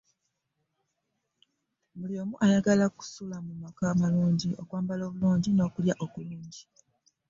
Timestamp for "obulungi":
5.09-5.49